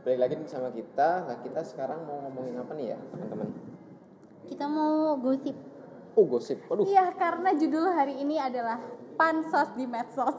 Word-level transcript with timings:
Balik 0.00 0.18
lagi 0.18 0.34
sama 0.48 0.72
kita. 0.72 1.28
Nah, 1.28 1.36
kita 1.44 1.60
sekarang 1.60 2.08
mau 2.08 2.24
ngomongin 2.24 2.56
apa 2.56 2.72
nih 2.72 2.96
ya, 2.96 2.98
teman-teman? 3.12 3.48
Kita 4.48 4.64
mau 4.64 5.12
gosip. 5.20 5.56
Oh, 6.16 6.24
gosip. 6.24 6.58
Waduh. 6.66 6.88
Iya, 6.88 7.12
karena 7.14 7.52
judul 7.52 7.84
hari 7.92 8.16
ini 8.16 8.40
adalah 8.40 8.80
pansos 9.14 9.68
di 9.76 9.84
medsos. 9.84 10.36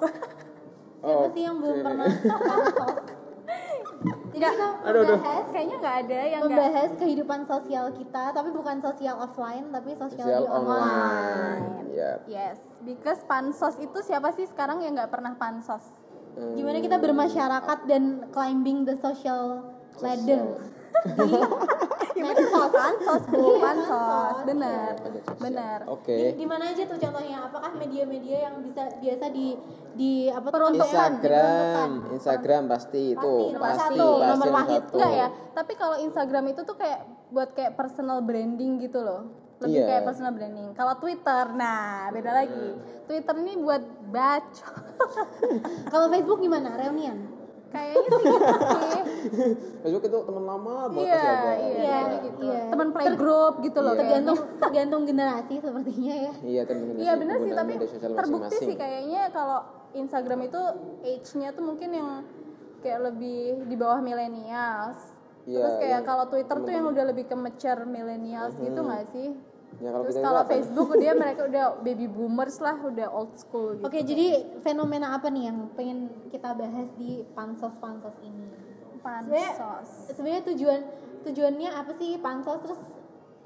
Siapa 1.01 1.27
sih 1.33 1.41
yang 1.41 1.57
belum 1.61 1.77
pernah 1.81 2.09
pansos? 2.25 2.97
Jadi 4.31 4.39
kita 4.41 4.47
Aduh, 4.81 5.05
aduh. 5.05 5.13
membahas, 5.13 5.45
Kayaknya 5.51 5.75
nggak 5.77 5.97
ada 5.99 6.19
yang 6.23 6.41
nggak. 6.41 6.57
membahas 6.57 6.91
kehidupan 6.97 7.39
sosial 7.45 7.85
kita, 7.93 8.23
tapi 8.31 8.49
bukan 8.49 8.77
sosial 8.81 9.15
offline, 9.19 9.65
tapi 9.69 9.91
sosial, 9.93 10.25
Sosial 10.25 10.41
di 10.41 10.47
online. 10.49 10.81
online. 10.81 11.63
Ya. 11.91 12.11
Yes, 12.25 12.57
because 12.81 13.21
pansos 13.27 13.77
itu 13.77 13.99
siapa 14.01 14.33
sih 14.33 14.47
sekarang 14.47 14.81
yang 14.81 14.97
nggak 14.97 15.11
pernah 15.11 15.35
pansos? 15.35 15.83
Hmm, 16.31 16.55
Gimana 16.55 16.77
kita 16.79 16.97
bermasyarakat 16.97 17.79
dan 17.85 18.03
climbing 18.31 18.83
the 18.83 18.95
social 18.97 19.67
ladder? 19.99 20.57
Di 22.11 22.21
medsos 22.21 22.69
Pansos 22.69 23.23
bu, 23.25 23.41
Iya, 23.41 23.57
pansos, 23.57 24.35
bener, 24.45 24.91
Pada 24.95 25.19
sosial. 25.25 25.41
bener. 25.41 25.79
Oke. 25.89 26.13
Di, 26.13 26.37
di 26.37 26.45
mana 26.45 26.63
aja 26.69 26.83
tuh 26.85 26.97
contohnya? 26.99 27.37
Apakah 27.49 27.71
media-media 27.73 28.37
yang 28.45 28.55
bisa 28.61 28.85
biasa 29.01 29.25
di 29.33 29.57
di 29.91 30.11
apa 30.29 30.45
tuh 30.45 30.55
Peruntukan, 30.55 30.87
Instagram, 30.87 31.89
Instagram 32.13 32.63
pasti 32.69 33.03
itu, 33.11 33.33
Pasti, 33.33 33.51
nomor 33.51 33.65
pasti, 33.65 33.81
satu, 33.81 34.07
pasti 34.13 34.29
nomor 34.29 34.47
wahid. 34.53 34.83
Enggak 34.93 35.11
ya, 35.11 35.27
tapi 35.51 35.73
kalau 35.73 35.97
Instagram 35.99 36.43
itu 36.47 36.61
tuh 36.61 36.75
kayak 36.77 36.99
buat 37.31 37.49
kayak 37.51 37.73
personal 37.73 38.19
branding 38.21 38.77
gitu 38.79 38.99
loh. 39.01 39.21
Lebih 39.61 39.77
Iya. 39.77 39.85
kayak 39.87 40.03
personal 40.03 40.31
branding. 40.31 40.69
Kalau 40.73 40.93
Twitter, 40.97 41.43
nah 41.53 41.79
beda 42.09 42.31
lagi. 42.33 42.67
Twitter 43.05 43.35
ini 43.37 43.53
buat 43.55 43.83
baca. 44.09 44.69
Kalau 45.91 46.05
Facebook 46.07 46.39
gimana? 46.39 46.73
Reunian. 46.75 47.19
Kayaknya 47.71 48.03
sih 48.03 48.25
gitu 48.27 48.55
sih. 48.59 49.01
Facebook 49.81 50.03
itu 50.03 50.17
teman 50.21 50.43
lama 50.43 50.75
buat 50.89 51.01
Iya, 51.01 51.15
pasti 51.15 51.29
ada. 51.29 51.39
iya, 51.39 51.55
Iya, 51.71 51.77
kayaknya 51.79 52.17
gitu. 52.21 52.41
iya. 52.43 52.61
Teman 52.67 52.87
playgroup 52.91 53.53
gitu 53.61 53.79
loh. 53.79 53.93
Iya. 53.93 53.99
Tergantung 54.01 54.37
tergantung 54.57 55.01
generasi 55.05 55.53
sepertinya 55.57 56.15
ya. 56.19 56.33
Iya, 56.41 56.61
tergantung 56.65 56.97
Iya 56.97 57.13
bener 57.15 57.35
sih, 57.37 57.51
tapi 57.53 57.71
terbukti 57.77 58.11
masing-masing. 58.11 58.65
sih 58.65 58.75
kayaknya 58.75 59.21
kalau 59.29 59.59
Instagram 59.93 60.39
itu 60.43 60.61
age-nya 61.01 61.49
tuh 61.51 61.63
mungkin 61.63 61.89
yang 61.91 62.09
kayak 62.81 62.99
lebih 63.05 63.39
di 63.63 63.75
bawah 63.75 64.01
millennials. 64.01 64.99
Iya, 65.41 65.57
Terus 65.57 65.73
kayak 65.77 65.91
yang 65.91 66.05
kalau 66.05 66.25
Twitter 66.27 66.57
tuh 66.57 66.71
yang 66.71 66.85
udah 66.85 67.05
lebih 67.07 67.25
ke 67.25 67.35
mature 67.35 67.81
millennials 67.83 68.53
gitu 68.57 68.79
nggak 68.79 69.05
sih? 69.07 69.29
Ya, 69.79 69.89
kalau 69.95 70.03
Terus 70.05 70.17
kita 70.19 70.27
kalau? 70.27 70.43
Facebook 70.45 70.89
dia 70.99 71.13
mereka 71.15 71.41
udah 71.47 71.65
baby 71.79 72.05
boomers 72.11 72.59
lah, 72.59 72.75
udah 72.83 73.07
old 73.15 73.33
school 73.39 73.79
gitu. 73.79 73.87
Oke, 73.87 74.03
jadi 74.03 74.59
fenomena 74.59 75.15
apa 75.15 75.31
nih 75.31 75.47
yang 75.47 75.71
pengen 75.73 76.11
kita 76.27 76.51
bahas 76.53 76.91
di 76.99 77.23
pansos-pansos 77.31 78.13
ini? 78.21 78.45
Pansos. 78.99 79.87
Sebenarnya 80.11 80.43
tujuan 80.53 80.79
tujuannya 81.21 81.69
apa 81.69 81.91
sih 81.95 82.17
pansos 82.17 82.59
terus 82.61 82.79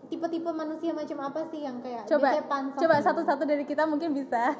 tipe-tipe 0.05 0.49
manusia 0.49 0.91
macam 0.91 1.17
apa 1.23 1.39
sih 1.45 1.61
yang 1.61 1.77
kayak 1.79 2.03
Coba 2.05 2.29
biasanya 2.29 2.45
pansos 2.45 2.79
coba 2.79 2.95
gitu? 2.95 3.05
satu-satu 3.05 3.43
dari 3.43 3.63
kita 3.63 3.83
mungkin 3.83 4.09
bisa. 4.11 4.43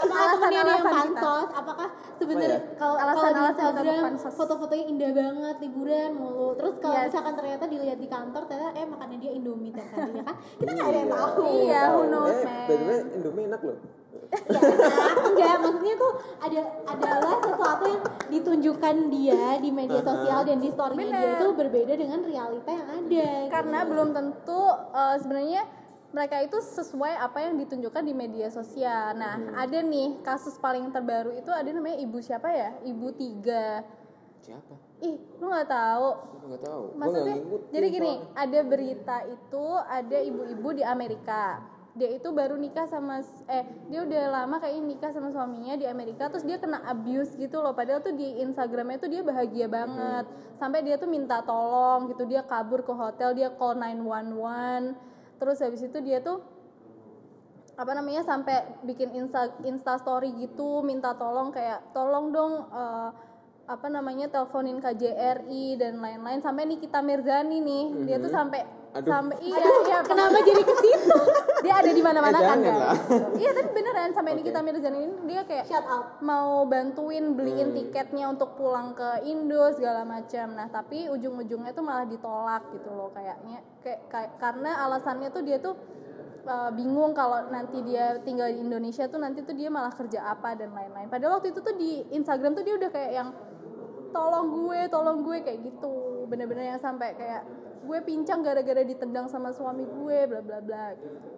Apakah 0.00 0.20
yang 0.48 0.64
alasan 0.64 0.80
kita. 0.80 0.90
pansos? 0.90 1.48
Apakah 1.52 1.88
sebenarnya 2.16 2.48
Oh, 2.50 2.62
iya. 2.62 2.76
kalau 2.76 2.94
kalau 2.96 3.30
di 3.30 3.42
Instagram 3.46 4.00
pansos. 4.02 4.32
foto-fotonya 4.34 4.84
indah 4.86 5.10
banget 5.12 5.56
liburan 5.60 6.10
mulu. 6.14 6.48
Terus 6.54 6.74
kalau 6.78 6.94
Yes. 6.96 7.06
misalkan 7.08 7.34
ternyata 7.34 7.64
dilihat 7.66 7.98
di 7.98 8.08
kantor 8.08 8.42
ternyata 8.44 8.72
eh 8.74 8.86
makannya 8.86 9.18
dia 9.18 9.32
Indomie 9.32 9.72
hari 9.72 10.12
ya 10.12 10.22
kan? 10.22 10.36
Kita 10.56 10.70
nggak 10.70 10.86
ada 10.86 10.98
yang 10.98 11.10
tahu. 11.10 11.42
Iya, 11.60 11.80
who 11.90 12.02
knows, 12.06 12.38
eh, 12.38 12.46
man. 12.46 13.04
Indomie 13.12 13.44
enak 13.46 13.60
loh. 13.62 13.76
Ya, 14.50 14.60
enggak 15.26 15.54
maksudnya 15.58 15.94
tuh 15.98 16.12
ada 16.38 16.60
adalah 16.86 17.34
sesuatu 17.42 17.84
yang 17.86 18.02
ditunjukkan 18.30 18.96
dia 19.10 19.44
di 19.58 19.70
media 19.74 20.00
sosial 20.02 20.40
dan 20.46 20.58
di 20.62 20.68
story-nya 20.70 21.10
dia 21.10 21.30
itu 21.38 21.46
berbeda 21.54 21.94
dengan 21.98 22.20
realita 22.22 22.70
yang 22.70 22.88
ada. 22.88 23.30
Karena 23.50 23.78
belum 23.86 24.08
tentu 24.14 24.62
eh, 24.94 25.16
sebenarnya 25.18 25.62
mereka 26.10 26.42
itu 26.42 26.58
sesuai 26.58 27.22
apa 27.22 27.38
yang 27.46 27.54
ditunjukkan 27.58 28.02
di 28.02 28.14
media 28.14 28.50
sosial. 28.50 29.14
Nah, 29.14 29.54
ada 29.54 29.78
nih 29.78 30.18
kasus 30.26 30.58
paling 30.58 30.90
terbaru 30.90 31.38
itu 31.38 31.50
ada 31.54 31.70
namanya 31.70 32.02
ibu 32.02 32.18
siapa 32.18 32.50
ya? 32.50 32.70
Ibu 32.82 33.14
tiga. 33.14 33.86
Siapa? 34.42 34.74
Ih, 35.06 35.16
lu 35.38 35.46
nggak 35.52 35.70
tahu? 35.70 36.08
Nggak 36.50 36.60
Maksudnya, 36.98 37.36
jadi 37.70 37.86
gini, 37.92 38.12
ada 38.34 38.60
berita 38.66 39.16
itu 39.28 39.64
ada 39.86 40.18
ibu-ibu 40.18 40.68
di 40.74 40.82
Amerika. 40.82 41.62
Dia 41.98 42.10
itu 42.14 42.30
baru 42.30 42.54
nikah 42.54 42.86
sama 42.86 43.18
eh 43.50 43.66
dia 43.90 44.06
udah 44.06 44.24
lama 44.30 44.62
kayak 44.62 44.78
nikah 44.78 45.10
sama 45.10 45.34
suaminya 45.34 45.74
di 45.74 45.90
Amerika 45.90 46.30
terus 46.30 46.46
dia 46.46 46.58
kena 46.62 46.86
abuse 46.86 47.34
gitu 47.34 47.58
loh. 47.58 47.74
Padahal 47.74 47.98
tuh 47.98 48.14
di 48.14 48.38
Instagramnya 48.42 48.98
tuh 49.02 49.10
dia 49.10 49.22
bahagia 49.26 49.66
banget. 49.66 50.30
Sampai 50.58 50.86
dia 50.86 50.94
tuh 51.00 51.10
minta 51.10 51.42
tolong 51.42 52.06
gitu. 52.14 52.22
Dia 52.30 52.46
kabur 52.46 52.86
ke 52.86 52.94
hotel, 52.94 53.34
dia 53.34 53.50
call 53.50 53.74
911. 53.74 54.94
Terus 55.42 55.58
habis 55.58 55.82
itu 55.82 55.98
dia 55.98 56.22
tuh 56.22 56.38
apa 57.80 57.96
namanya 57.96 58.20
sampai 58.20 58.84
bikin 58.84 59.16
insta 59.16 59.56
insta 59.64 59.96
story 59.96 60.36
gitu 60.36 60.84
minta 60.84 61.16
tolong 61.16 61.48
kayak 61.48 61.80
tolong 61.96 62.28
dong 62.28 62.68
eh, 62.68 63.08
apa 63.70 63.86
namanya 63.86 64.26
teleponin 64.26 64.78
KJRI 64.78 65.78
dan 65.78 65.98
lain-lain 65.98 66.38
sampai 66.38 66.66
Nikita 66.66 66.98
Mirzani 66.98 67.58
nih 67.58 67.84
dia 68.04 68.16
tuh 68.18 68.26
sampai 68.28 68.66
Aduh. 68.90 69.06
sampai 69.06 69.38
iya 69.38 69.62
iya 69.86 69.98
Kenapa 70.02 70.42
jadi 70.42 70.58
ke 70.60 70.74
situ? 70.76 71.18
dia 71.64 71.74
ada 71.78 71.86
di 71.88 72.02
mana-mana 72.02 72.34
Eh, 72.34 72.42
kan 72.42 72.58
guys. 72.58 72.98
iya 73.38 73.50
tapi 73.52 73.70
beneran 73.70 74.10
sampai 74.10 74.30
Oke. 74.34 74.38
Nikita 74.42 74.58
Mirzani 74.60 74.98
ini 75.00 75.14
dia 75.24 75.46
kayak 75.46 75.64
Shout 75.64 75.86
out. 75.86 76.18
mau 76.20 76.66
bantuin 76.66 77.30
beliin 77.30 77.70
Hmm. 77.70 77.76
tiketnya 77.78 78.26
untuk 78.26 78.58
pulang 78.58 78.90
ke 78.90 79.22
Indo 79.22 79.70
segala 79.70 80.02
macam. 80.02 80.58
Nah, 80.58 80.66
tapi 80.66 81.06
ujung-ujungnya 81.06 81.70
tuh 81.70 81.86
malah 81.86 82.02
ditolak 82.04 82.66
gitu 82.72 82.90
loh 82.90 83.14
kayaknya. 83.14 83.62
Kayak, 83.78 84.00
kayak 84.10 84.30
karena 84.36 84.82
alasannya 84.82 85.30
tuh 85.30 85.42
dia 85.42 85.62
tuh 85.62 85.78
uh, 86.42 86.70
bingung 86.72 87.14
kalau 87.14 87.46
nanti 87.46 87.78
dia 87.82 88.18
tinggal 88.20 88.50
di 88.50 88.58
Indonesia 88.58 89.06
tuh 89.06 89.22
nanti 89.22 89.40
tuh 89.40 89.54
dia 89.54 89.70
malah 89.70 89.94
kerja 89.94 90.26
apa 90.26 90.58
dan 90.58 90.74
lain-lain. 90.74 91.06
Padahal 91.06 91.38
waktu 91.38 91.54
itu 91.54 91.62
tuh 91.62 91.78
di 91.78 92.02
Instagram 92.10 92.52
tuh 92.52 92.66
dia 92.66 92.74
udah 92.74 92.90
kayak 92.90 93.12
yang 93.14 93.30
tolong 94.10 94.46
gue, 94.52 94.80
tolong 94.86 95.18
gue 95.20 95.38
kayak 95.40 95.60
gitu. 95.62 95.94
Bener-bener 96.26 96.64
yang 96.68 96.78
sampai 96.78 97.12
kayak 97.12 97.42
gue 97.80 97.98
pincang 98.00 98.40
gara-gara 98.40 98.82
ditendang 98.82 99.26
sama 99.26 99.50
suami 99.50 99.82
gue 99.82 100.18
bla 100.26 100.40
bla 100.40 100.58
bla 100.58 100.92
gitu. 100.92 101.30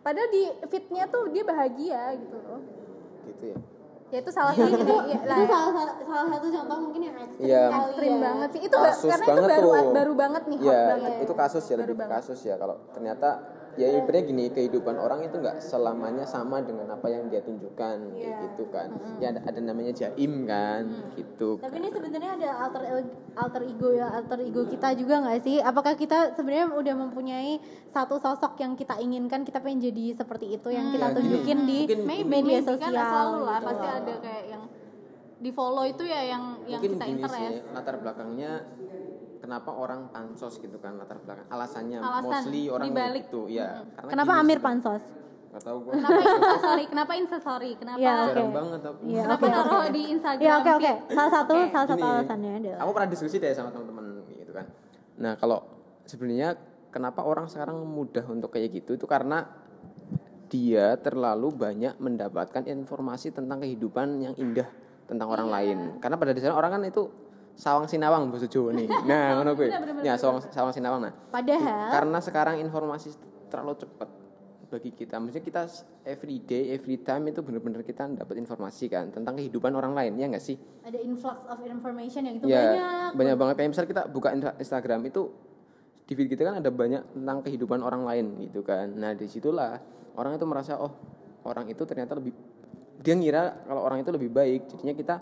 Padahal 0.00 0.28
di 0.28 0.42
fitnya 0.66 1.04
tuh 1.06 1.28
dia 1.28 1.40
bahagia 1.42 2.12
gitu 2.14 2.36
loh 2.38 2.60
Gitu 3.24 3.44
ya. 3.46 3.58
ya 4.10 4.18
itu 4.20 4.30
salah 4.30 4.52
satu 4.52 4.68
ini 4.68 4.84
ya, 5.08 5.18
lah, 5.24 5.36
itu 5.38 5.48
salah, 5.48 5.72
salah 5.72 5.94
salah 5.98 6.26
satu 6.30 6.46
contoh 6.52 6.76
mungkin 6.78 7.00
yang 7.02 7.16
ekstrim 7.18 7.40
Iya. 7.42 7.62
kali 7.64 7.80
ekstrim 7.80 8.12
ya. 8.12 8.20
banget 8.20 8.48
sih 8.50 8.60
itu 8.62 8.76
Kasus 8.76 9.08
karena 9.08 9.24
itu 9.24 9.32
baru 9.48 9.68
tuh. 9.72 9.92
baru 9.92 10.12
banget 10.14 10.42
nih 10.44 10.58
hot 10.58 10.66
Iya, 10.66 10.82
banget 10.86 11.12
itu 11.18 11.32
kasus 11.34 11.64
ya 11.64 11.74
Baru 11.74 11.82
lebih 11.82 11.96
banget. 11.96 12.14
kasus 12.14 12.40
ya 12.42 12.54
kalau 12.54 12.76
ternyata 12.92 13.30
ya 13.74 13.88
ibaratnya 13.92 14.22
gini 14.24 14.44
kehidupan 14.48 14.94
orang 14.94 15.20
itu 15.22 15.36
nggak 15.36 15.58
selamanya 15.58 16.22
sama 16.24 16.58
dengan 16.58 16.86
apa 16.88 17.06
yang 17.06 17.26
dia 17.26 17.40
tunjukkan 17.40 17.96
kayak 18.08 18.22
Iya. 18.24 18.38
gitu 18.46 18.64
kan. 18.68 18.88
Ya 19.18 19.26
ada, 19.30 19.40
ada 19.42 19.60
namanya 19.60 19.92
jaim 19.92 20.44
kan, 20.44 20.84
gitu. 21.12 21.58
Tapi 21.58 21.70
kan. 21.70 21.80
ini 21.80 21.88
sebenarnya 21.88 22.30
ada 22.34 22.50
alter 22.60 22.82
alter 23.34 23.62
ego 23.64 23.88
ya, 23.90 24.06
alter 24.12 24.38
ego 24.40 24.62
kita 24.64 24.94
juga 24.94 25.14
nggak 25.20 25.40
sih? 25.40 25.58
Apakah 25.58 25.94
kita 25.94 26.32
sebenarnya 26.32 26.70
udah 26.70 26.94
mempunyai 26.96 27.58
satu 27.88 28.16
sosok 28.16 28.54
yang 28.56 28.74
kita 28.74 28.96
inginkan, 28.96 29.42
kita 29.42 29.58
pengen 29.58 29.82
jadi 29.84 30.14
seperti 30.14 30.54
itu 30.54 30.68
yang 30.68 30.88
kita 30.88 31.04
Ya, 31.04 31.10
gini, 31.10 31.16
tunjukin 31.16 31.58
di 31.64 31.78
mungkin 31.98 32.26
media 32.26 32.58
sosial. 32.60 32.90
kan 32.90 33.06
selalu 33.06 33.38
lah 33.42 33.56
gitu 33.56 33.66
pasti 33.66 33.86
ada 33.88 34.14
kayak 34.18 34.44
yang 34.48 34.62
di 35.36 35.50
follow 35.50 35.84
itu 35.84 36.00
ya 36.02 36.20
yang 36.24 36.56
yang 36.64 36.80
mungkin 36.80 36.96
kita 36.96 37.04
interest 37.04 37.36
sih 37.36 37.74
latar 37.74 37.96
belakangnya 37.98 38.52
kenapa 39.44 39.70
orang 39.70 40.08
pansos 40.08 40.56
gitu 40.56 40.80
kan 40.80 40.96
latar 40.96 41.20
belakang 41.20 41.44
alasannya 41.46 42.00
Alasan 42.00 42.24
mostly 42.24 42.62
orang 42.66 42.88
dibalik. 42.88 43.28
itu 43.28 43.40
ya 43.46 43.84
karena 43.92 44.10
Kenapa 44.10 44.32
gini 44.32 44.40
Amir 44.42 44.56
sih, 44.56 44.64
pansos? 44.64 45.02
tahu 45.54 45.78
gue 45.80 45.92
kenapa 45.94 46.18
instastory 46.18 46.84
kenapa 46.88 47.12
instastory 47.14 47.70
kenapa 47.76 47.98
Iya, 48.00 48.14
jarang 48.26 48.42
Oke. 48.42 48.56
banget 48.56 48.80
aku 48.82 49.00
Iya, 49.04 49.22
kenapa 49.22 49.44
naruh 49.46 49.70
oke. 49.78 49.90
di 49.92 50.02
Instagram 50.10 50.42
Ya 50.42 50.52
oke 50.56 50.70
oke. 50.72 50.82
feed? 50.82 51.14
Salah 51.14 51.32
satu 51.32 51.52
Oke. 51.54 51.70
salah 51.70 51.86
satu 51.86 52.00
Gini, 52.00 52.10
alasannya 52.10 52.50
adalah. 52.56 52.78
aku 52.80 52.90
pernah 52.90 53.08
diskusi 53.08 53.36
deh 53.36 53.52
sama 53.52 53.68
teman-teman 53.70 54.04
gitu 54.32 54.50
kan 54.50 54.66
nah 55.14 55.32
kalau 55.36 55.58
sebenarnya 56.02 56.48
kenapa 56.88 57.20
orang 57.22 57.46
sekarang 57.46 57.78
mudah 57.80 58.24
untuk 58.26 58.50
kayak 58.50 58.72
gitu 58.74 58.96
itu 58.96 59.04
karena 59.04 59.46
dia 60.46 60.94
terlalu 60.96 61.50
banyak 61.50 61.98
mendapatkan 61.98 62.62
informasi 62.64 63.30
tentang 63.30 63.58
kehidupan 63.60 64.06
yang 64.20 64.34
indah 64.34 64.66
tentang 65.04 65.28
orang 65.28 65.46
Iya. 65.46 65.54
lain 65.54 65.78
karena 65.98 66.16
pada 66.16 66.30
dasarnya 66.32 66.56
orang 66.56 66.70
kan 66.72 66.82
itu 66.82 67.02
sawang 67.54 67.86
sinawang 67.86 68.28
bahasa 68.30 68.50
Jawa 68.50 68.74
nih. 68.74 68.86
Nah 69.10 69.38
ngono 69.40 69.54
bener, 69.54 70.02
ya 70.02 70.18
sawang 70.18 70.42
sawang 70.50 70.74
sinawang 70.74 71.00
nah. 71.06 71.12
Padahal 71.30 71.90
karena 71.90 72.18
sekarang 72.18 72.54
informasi 72.58 73.14
terlalu 73.48 73.78
cepat 73.78 74.08
bagi 74.66 74.90
kita. 74.90 75.22
Maksudnya 75.22 75.44
kita 75.46 75.62
every 76.02 76.42
day 76.42 76.74
every 76.74 76.98
time 76.98 77.30
itu 77.30 77.40
benar-benar 77.46 77.86
kita 77.86 78.10
dapat 78.10 78.34
informasi 78.42 78.90
kan 78.90 79.14
tentang 79.14 79.38
kehidupan 79.38 79.70
orang 79.70 79.94
lain 79.94 80.18
ya 80.18 80.26
nggak 80.26 80.42
sih? 80.42 80.58
Ada 80.82 80.98
influx 80.98 81.46
of 81.46 81.62
information 81.62 82.26
yang 82.26 82.34
itu 82.42 82.50
ya 82.50 82.74
banyak. 82.74 83.10
banyak 83.14 83.36
banget. 83.38 83.54
Kayak 83.62 83.70
misal 83.70 83.84
kita 83.86 84.02
buka 84.10 84.28
Insta- 84.34 84.58
Instagram 84.58 85.00
itu 85.06 85.22
di 86.04 86.12
feed 86.12 86.28
kita 86.28 86.42
kan 86.44 86.54
ada 86.60 86.68
banyak 86.68 87.16
tentang 87.16 87.38
kehidupan 87.46 87.80
orang 87.80 88.02
lain 88.02 88.26
gitu 88.50 88.66
kan. 88.66 88.90
Nah 88.92 89.14
di 89.14 89.30
situlah 89.30 89.78
orang 90.18 90.34
itu 90.36 90.44
merasa 90.44 90.76
oh 90.76 90.92
orang 91.46 91.70
itu 91.70 91.86
ternyata 91.86 92.18
lebih 92.18 92.34
dia 92.98 93.14
ngira 93.14 93.62
kalau 93.64 93.80
orang 93.86 94.02
itu 94.02 94.10
lebih 94.10 94.34
baik. 94.34 94.74
Jadinya 94.74 94.94
kita 94.96 95.14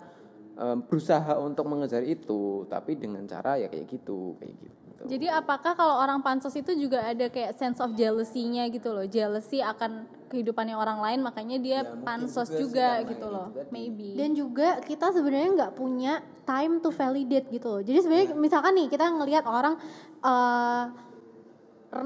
em, 0.53 0.77
berusaha 0.81 1.33
untuk 1.37 1.65
mengejar 1.65 2.01
itu 2.01 2.65
tapi 2.67 2.93
dengan 2.93 3.25
cara 3.25 3.57
ya 3.57 3.67
kayak 3.67 3.85
gitu 3.87 4.37
kayak 4.37 4.53
gitu 4.55 4.81
Jadi 5.03 5.27
apakah 5.27 5.75
kalau 5.75 5.99
orang 5.99 6.23
pansos 6.23 6.55
itu 6.55 6.71
juga 6.79 7.03
ada 7.03 7.27
kayak 7.27 7.59
sense 7.59 7.75
of 7.77 7.91
jealousy-nya 7.91 8.71
gitu 8.71 8.87
loh, 8.87 9.03
jealousy 9.03 9.59
akan 9.59 10.07
kehidupannya 10.31 10.73
orang 10.73 11.03
lain, 11.03 11.19
makanya 11.19 11.57
dia 11.59 11.79
Ya, 11.83 11.91
pansos 12.01 12.47
juga 12.47 13.03
juga, 13.03 13.11
gitu 13.11 13.19
itu 13.19 13.27
loh, 13.27 13.47
maybe. 13.67 14.15
dan 14.15 14.29
juga 14.31 14.79
kita 14.79 15.11
sebenarnya 15.11 15.49
nggak 15.59 15.73
punya 15.75 16.13
time 16.47 16.79
to 16.79 16.87
validate 16.87 17.51
gitu 17.51 17.67
loh. 17.67 17.81
Jadi 17.83 17.99
sebenarnya 17.99 18.27
misalkan 18.33 18.73
nih 18.73 18.87
kita 18.87 19.05
ngelihat 19.11 19.43
orang 19.43 19.75
eh, 20.23 20.83
ren- 20.87 21.12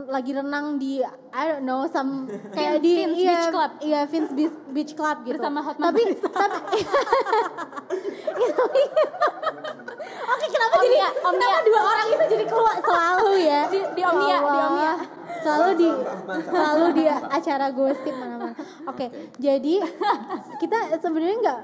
lagi 0.08 0.32
renang 0.36 0.76
di 0.76 1.00
I 1.32 1.44
don't 1.48 1.64
know 1.64 1.88
some 1.88 2.28
kayak 2.56 2.84
di 2.84 3.08
Vince 3.08 3.20
iya, 3.20 3.32
Beach 3.32 3.48
Club. 3.52 3.72
Iya, 3.80 4.00
Vince 4.08 4.34
Beach, 4.36 4.56
Beach 4.72 4.94
Club 4.96 5.18
gitu. 5.24 5.40
Bersama 5.40 5.60
Hotman 5.64 5.92
tapi 5.92 6.02
tapi 6.20 6.80
Oke, 10.28 10.46
kenapa 10.52 10.76
Omnia, 10.84 11.08
jadi 11.08 11.24
Omnia. 11.24 11.40
kenapa 11.40 11.60
dua 11.64 11.82
orang 11.82 12.08
itu 12.12 12.24
jadi 12.36 12.46
keluar 12.46 12.78
selalu 12.84 13.32
ya? 13.42 13.62
Di- 13.72 13.90
di 13.96 14.02
Omnia, 14.04 14.38
di. 14.44 14.66
Omnia. 14.68 14.94
Selalu 15.38 15.70
di 15.80 15.90
selalu 16.52 16.86
di 16.98 17.04
acara 17.08 17.68
gosip 17.72 18.14
mana-mana. 18.16 18.54
Oke, 18.90 19.06
jadi 19.40 19.76
kita 20.60 21.00
sebenarnya 21.00 21.38
nggak 21.40 21.60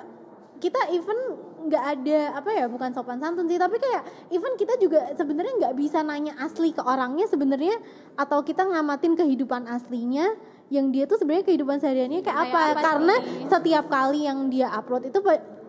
kita 0.63 0.79
even 0.95 1.32
nggak 1.63 1.83
ada 1.97 2.19
apa 2.37 2.49
ya 2.51 2.65
bukan 2.67 2.91
sopan 2.91 3.17
santun 3.23 3.47
sih 3.47 3.55
tapi 3.55 3.79
kayak 3.79 4.03
even 4.29 4.53
kita 4.59 4.75
juga 4.77 5.11
sebenarnya 5.15 5.53
nggak 5.63 5.75
bisa 5.79 6.03
nanya 6.03 6.35
asli 6.43 6.75
ke 6.75 6.83
orangnya 6.83 7.25
sebenarnya 7.31 7.79
atau 8.19 8.43
kita 8.43 8.67
ngamatin 8.67 9.15
kehidupan 9.15 9.65
aslinya 9.71 10.35
yang 10.67 10.91
dia 10.91 11.07
tuh 11.07 11.21
sebenarnya 11.21 11.45
kehidupan 11.47 11.77
sehariannya 11.79 12.21
kayak, 12.25 12.35
Kayak 12.35 12.51
apa, 12.51 12.59
apa 12.59 12.81
karena 12.81 13.15
sih? 13.19 13.47
setiap 13.47 13.85
kali 13.87 14.19
yang 14.25 14.39
dia 14.51 14.67
upload 14.73 15.07
itu 15.07 15.19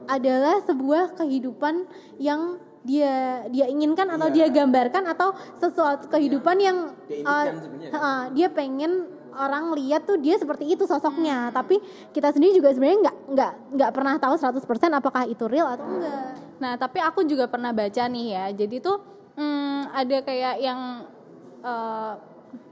adalah 0.04 0.60
sebuah 0.64 1.16
kehidupan 1.16 1.88
yang 2.20 2.60
dia 2.84 3.48
dia 3.48 3.64
inginkan 3.64 4.12
atau 4.12 4.28
dia 4.28 4.52
gambarkan 4.52 5.08
atau 5.08 5.32
sesuatu 5.56 6.04
kehidupan 6.12 6.56
yang 6.60 6.92
Dia 7.08 7.24
uh, 7.24 7.44
kan? 7.48 7.54
uh, 7.96 8.22
dia 8.36 8.52
pengen 8.52 9.08
orang 9.38 9.74
lihat 9.74 10.06
tuh 10.06 10.16
dia 10.18 10.38
seperti 10.38 10.70
itu 10.70 10.86
sosoknya 10.86 11.50
tapi 11.50 11.82
kita 12.14 12.30
sendiri 12.30 12.56
juga 12.56 12.70
sebenarnya 12.70 13.10
nggak 13.10 13.16
nggak 13.34 13.52
nggak 13.74 13.90
pernah 13.90 14.14
tahu 14.18 14.34
100% 14.38 15.00
apakah 15.00 15.22
itu 15.26 15.44
real 15.50 15.68
atau 15.68 15.86
enggak 15.86 16.44
Nah, 16.62 16.78
tapi 16.78 17.02
aku 17.02 17.26
juga 17.26 17.50
pernah 17.50 17.74
baca 17.74 18.04
nih 18.06 18.26
ya. 18.30 18.44
Jadi 18.54 18.76
tuh 18.78 18.96
hmm, 19.34 19.90
ada 19.90 20.18
kayak 20.22 20.56
yang 20.62 20.80
eh, 21.64 22.12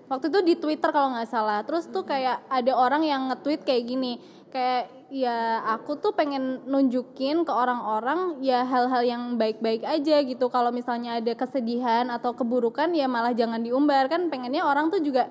waktu 0.06 0.26
itu 0.30 0.40
di 0.44 0.54
Twitter 0.58 0.90
kalau 0.94 1.14
nggak 1.14 1.30
salah. 1.30 1.60
Terus 1.66 1.90
tuh 1.90 2.06
kayak 2.06 2.46
ada 2.46 2.72
orang 2.72 3.02
yang 3.02 3.28
nge-tweet 3.32 3.66
kayak 3.66 3.84
gini, 3.88 4.12
kayak 4.54 4.88
ya 5.12 5.60
aku 5.76 6.00
tuh 6.00 6.16
pengen 6.16 6.64
nunjukin 6.64 7.44
ke 7.44 7.52
orang-orang 7.52 8.40
ya 8.40 8.64
hal-hal 8.64 9.04
yang 9.04 9.22
baik-baik 9.36 9.82
aja 9.84 10.22
gitu. 10.22 10.46
Kalau 10.48 10.70
misalnya 10.70 11.18
ada 11.18 11.32
kesedihan 11.34 12.08
atau 12.08 12.32
keburukan 12.32 12.94
ya 12.94 13.10
malah 13.10 13.34
jangan 13.34 13.60
diumbar 13.60 14.06
kan. 14.06 14.30
Pengennya 14.30 14.62
orang 14.62 14.88
tuh 14.94 15.02
juga 15.02 15.26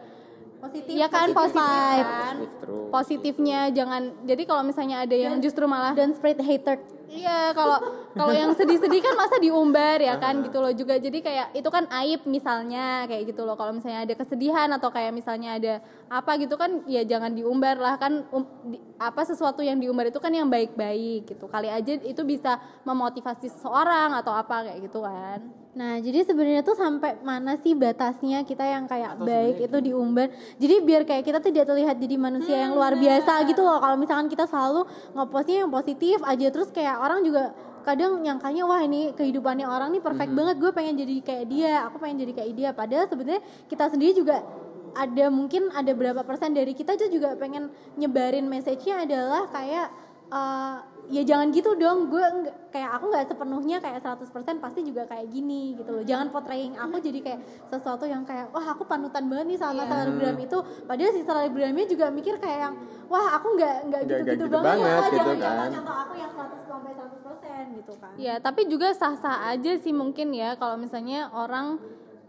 positif 0.61 0.91
Iya 0.93 1.07
kan 1.09 1.27
positif 1.33 1.57
vibe. 1.57 2.05
kan. 2.05 2.35
Positif 2.37 2.51
terus. 2.61 2.87
Positifnya 2.91 3.59
jangan. 3.73 4.01
Jadi 4.23 4.43
kalau 4.45 4.61
misalnya 4.61 4.97
ada 5.01 5.15
yang 5.15 5.41
justru 5.41 5.65
malah 5.65 5.91
dan 5.91 6.13
spread 6.13 6.37
hatred 6.37 6.79
Iya, 7.11 7.51
kalau 7.51 7.77
kalau 8.15 8.31
yang 8.31 8.55
sedih-sedih 8.55 9.03
kan 9.03 9.13
masa 9.19 9.35
diumbar 9.35 9.99
ya 9.99 10.15
kan 10.15 10.39
gitu 10.47 10.63
loh 10.63 10.71
juga. 10.71 10.95
Jadi 10.95 11.19
kayak 11.19 11.51
itu 11.51 11.67
kan 11.67 11.83
aib 12.03 12.23
misalnya 12.23 13.03
kayak 13.03 13.35
gitu 13.35 13.43
loh. 13.43 13.59
Kalau 13.59 13.75
misalnya 13.75 14.07
ada 14.07 14.15
kesedihan 14.15 14.71
atau 14.71 14.87
kayak 14.87 15.11
misalnya 15.11 15.59
ada 15.59 15.73
apa 16.07 16.39
gitu 16.39 16.55
kan 16.55 16.87
ya 16.87 17.03
jangan 17.03 17.35
diumbar 17.35 17.75
lah 17.75 17.99
kan 17.99 18.23
um, 18.31 18.47
di- 18.63 18.79
apa 18.95 19.27
sesuatu 19.27 19.59
yang 19.59 19.75
diumbar 19.75 20.07
itu 20.07 20.23
kan 20.23 20.31
yang 20.31 20.47
baik-baik 20.47 21.27
gitu. 21.27 21.51
Kali 21.51 21.67
aja 21.67 21.99
itu 21.99 22.21
bisa 22.23 22.55
memotivasi 22.87 23.51
seseorang 23.51 24.15
atau 24.15 24.31
apa 24.31 24.71
kayak 24.71 24.79
gitu 24.87 25.03
kan. 25.03 25.61
Nah, 25.71 26.03
jadi 26.03 26.27
sebenarnya 26.27 26.67
tuh 26.67 26.75
sampai 26.75 27.23
mana 27.23 27.55
sih 27.55 27.71
batasnya 27.71 28.43
kita 28.43 28.59
yang 28.67 28.91
kayak 28.91 29.15
baik 29.23 29.71
itu 29.71 29.77
diumbar. 29.79 30.27
Jadi 30.59 30.83
biar 30.83 31.07
kayak 31.07 31.23
kita 31.23 31.39
tidak 31.39 31.63
terlihat 31.63 31.95
jadi 31.95 32.15
manusia 32.19 32.59
yang 32.59 32.75
luar 32.75 32.99
biasa 32.99 33.39
gitu 33.47 33.63
loh. 33.63 33.79
Kalau 33.79 33.95
misalkan 33.95 34.27
kita 34.27 34.43
selalu 34.51 34.83
ngepostnya 35.15 35.63
yang 35.63 35.71
positif 35.71 36.19
aja 36.27 36.47
terus 36.51 36.67
kayak 36.75 36.99
orang 37.01 37.25
juga 37.25 37.51
kadang 37.81 38.21
nyangkanya 38.21 38.63
wah 38.69 38.81
ini 38.85 39.11
kehidupannya 39.17 39.65
orang 39.65 39.89
nih 39.97 40.01
perfect 40.05 40.31
banget 40.37 40.55
gue 40.61 40.71
pengen 40.71 40.95
jadi 41.01 41.15
kayak 41.25 41.45
dia 41.49 41.73
aku 41.89 41.97
pengen 41.97 42.21
jadi 42.21 42.33
kayak 42.37 42.53
dia. 42.53 42.69
Padahal 42.77 43.05
sebenarnya 43.09 43.41
kita 43.65 43.89
sendiri 43.89 44.13
juga 44.13 44.45
ada 44.91 45.25
mungkin 45.33 45.71
ada 45.73 45.91
berapa 45.95 46.21
persen 46.21 46.53
dari 46.53 46.77
kita 46.77 46.99
tuh 46.99 47.09
juga 47.09 47.33
pengen 47.39 47.71
nyebarin 47.97 48.45
message-nya 48.45 49.07
adalah 49.07 49.49
kayak 49.49 49.87
eh, 50.29 50.77
ya 51.09 51.25
jangan 51.25 51.49
gitu 51.49 51.73
dong 51.79 52.11
gue 52.11 52.23
kayak 52.69 52.89
aku 52.99 53.09
nggak 53.09 53.25
sepenuhnya 53.33 53.77
kayak 53.81 53.99
100% 54.03 54.61
pasti 54.61 54.79
juga 54.85 55.03
kayak 55.09 55.27
gini 55.31 55.73
gitu 55.75 55.89
loh. 55.89 56.03
Jangan 56.05 56.29
portraying 56.29 56.77
aku 56.77 57.01
jadi 57.01 57.19
kayak 57.19 57.39
sesuatu 57.67 58.05
yang 58.05 58.21
kayak 58.27 58.53
wah 58.53 58.65
aku 58.75 58.85
panutan 58.85 59.25
banget 59.25 59.55
nih 59.55 59.59
sama 59.59 59.83
selebgram 59.89 60.37
itu. 60.37 60.57
Padahal 60.85 61.11
si 61.11 61.21
selebgramnya 61.25 61.85
juga 61.89 62.05
mikir 62.13 62.37
kayak 62.37 62.59
yang 62.69 62.73
wah 63.09 63.39
aku 63.39 63.47
nggak 63.57 63.75
nggak 63.89 64.01
gitu 64.05 64.15
gitu 64.23 64.45
gitu 64.45 64.45
banget, 64.51 64.85
banget 64.85 65.11
gitu 65.17 65.31
jangan 65.41 65.57
kan. 65.57 65.69
contoh 65.79 65.95
aku 65.95 66.13
yang 66.15 66.31
100 66.31 66.69
sampai 66.69 66.91
100% 66.93 67.77
gitu 67.79 67.93
kan. 67.97 68.11
Ya, 68.15 68.35
tapi 68.39 68.61
juga 68.69 68.87
sah-sah 68.95 69.51
aja 69.51 69.71
sih 69.81 69.93
mungkin 69.95 70.31
ya 70.31 70.55
kalau 70.55 70.79
misalnya 70.79 71.27
orang 71.33 71.81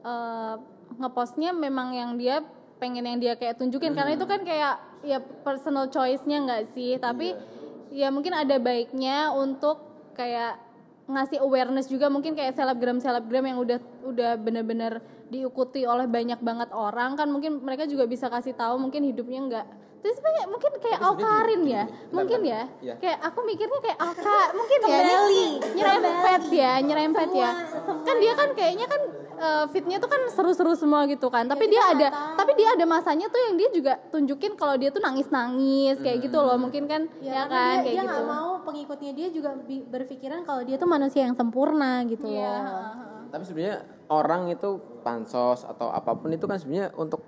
eh, 0.02 0.54
ngepostnya 0.98 1.54
memang 1.54 1.94
yang 1.94 2.18
dia 2.18 2.42
pengen 2.82 3.06
yang 3.06 3.22
dia 3.22 3.38
kayak 3.38 3.62
tunjukin. 3.62 3.94
Karena 3.94 4.18
itu 4.18 4.26
kan 4.26 4.42
kayak 4.42 4.82
ya 5.06 5.22
personal 5.46 5.86
choice-nya 5.86 6.42
nggak 6.42 6.62
sih? 6.74 6.98
Tapi 6.98 7.38
ya 7.92 8.08
mungkin 8.08 8.32
ada 8.32 8.56
baiknya 8.56 9.30
untuk 9.36 9.78
kayak 10.16 10.58
ngasih 11.06 11.44
awareness 11.44 11.90
juga 11.90 12.08
mungkin 12.08 12.32
kayak 12.32 12.56
selebgram 12.56 12.98
selebgram 13.02 13.44
yang 13.44 13.58
udah 13.60 13.78
udah 14.06 14.32
bener-bener 14.40 15.04
diikuti 15.28 15.84
oleh 15.84 16.08
banyak 16.08 16.40
banget 16.40 16.72
orang. 16.72 17.16
Kan 17.16 17.28
mungkin 17.32 17.60
mereka 17.60 17.84
juga 17.88 18.08
bisa 18.08 18.32
kasih 18.32 18.56
tahu 18.56 18.80
mungkin 18.80 19.04
hidupnya 19.04 19.40
nggak 19.48 19.66
terus 20.02 20.18
kayak 20.18 20.46
mungkin 20.50 20.72
kayak 20.82 20.98
Tapi 20.98 21.08
Alkarin 21.14 21.60
gini, 21.62 21.72
ya? 21.78 21.84
gini, 21.86 22.10
mungkin 22.10 22.38
bentar, 22.42 22.50
ya? 22.50 22.62
Bentar. 22.66 22.82
Iya. 22.82 22.94
kayak 22.98 23.18
aku 23.22 23.38
mikirnya 23.46 23.80
kayak 23.86 23.98
Alka 24.02 24.40
mungkin 24.58 24.78
ya? 24.82 24.98
Nyerempet 25.78 26.42
ya 26.50 26.72
nyerempet 26.82 27.28
ya. 27.30 27.50
Kan 28.02 28.16
dia 28.18 28.32
kan 28.34 28.48
kayaknya 28.58 28.86
kan 28.90 29.02
eh, 29.42 29.64
fitnya 29.74 29.98
tuh 29.98 30.06
kan 30.06 30.22
seru-seru 30.30 30.72
semua 30.78 31.02
gitu 31.10 31.26
kan 31.26 31.44
tapi 31.50 31.66
kita 31.66 31.74
dia 31.74 31.82
ada 31.90 32.06
tahu. 32.14 32.36
tapi 32.38 32.52
dia 32.54 32.68
ada 32.78 32.84
masanya 32.86 33.26
tuh 33.26 33.40
yang 33.42 33.54
dia 33.58 33.68
juga 33.74 33.92
tunjukin 34.14 34.54
kalau 34.54 34.78
dia 34.78 34.94
tuh 34.94 35.02
nangis-nangis 35.02 35.98
kayak 35.98 36.22
gitu 36.22 36.38
loh 36.38 36.54
mungkin 36.54 36.86
kan 36.86 37.10
karena 37.10 37.26
ya, 37.26 37.42
kan 37.50 37.50
dia, 37.50 37.82
kayak 37.82 37.82
dia 37.82 37.94
gitu 37.98 38.06
nggak 38.06 38.24
mau 38.30 38.50
pengikutnya 38.62 39.12
dia 39.12 39.28
juga 39.34 39.50
berpikiran 39.90 40.40
kalau 40.46 40.62
dia 40.62 40.76
tuh 40.78 40.86
manusia 40.86 41.26
yang 41.26 41.34
sempurna 41.34 42.06
gitu 42.06 42.24
Iya, 42.30 42.54
loh. 42.62 42.86
Tapi 43.32 43.42
sebenarnya 43.48 43.76
orang 44.12 44.52
itu 44.52 44.76
pansos 45.00 45.64
atau 45.64 45.88
apa 45.88 46.12
pun 46.12 46.28
itu 46.30 46.44
kan 46.44 46.60
sebenarnya 46.60 46.92
untuk 46.94 47.24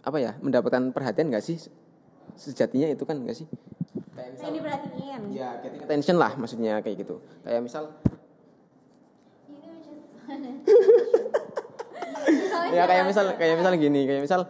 apa 0.00 0.16
ya 0.22 0.32
mendapatkan 0.40 0.94
perhatian 0.94 1.28
nggak 1.28 1.42
sih 1.42 1.58
sejatinya 2.38 2.86
itu 2.88 3.02
kan 3.02 3.18
nggak 3.18 3.34
sih? 3.34 3.46
Kayak 4.14 4.30
misal, 4.34 4.44
yang 4.46 4.54
diperhatiin 4.54 5.22
ya 5.34 5.48
getting 5.58 5.82
attention 5.82 6.16
lah 6.16 6.32
maksudnya 6.38 6.78
kayak 6.80 7.02
gitu. 7.02 7.18
Kayak 7.42 7.60
misal 7.66 7.90
ya 12.76 12.84
kayak 12.84 13.04
misal 13.08 13.24
kayak 13.40 13.56
misal 13.56 13.72
gini 13.80 14.04
kayak 14.04 14.22
misal 14.24 14.40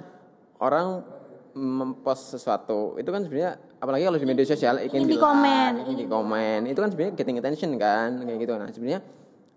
orang 0.59 1.07
mempost 1.55 2.35
sesuatu 2.35 2.99
itu 2.99 3.11
kan 3.11 3.23
sebenarnya 3.23 3.59
apalagi 3.79 4.03
kalau 4.07 4.19
di 4.19 4.27
media 4.27 4.47
sosial 4.47 4.83
ingin 4.83 5.07
di 5.07 5.19
komen. 5.19 5.73
ingin 5.87 5.99
di 5.99 6.09
komen 6.11 6.61
itu 6.67 6.79
kan 6.79 6.91
sebenarnya 6.91 7.15
getting 7.15 7.39
attention 7.39 7.71
kan 7.79 8.23
kayak 8.23 8.39
gitu 8.43 8.53
nah 8.59 8.69
sebenarnya 8.71 9.01